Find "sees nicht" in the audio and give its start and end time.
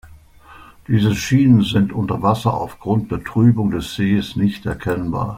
3.93-4.65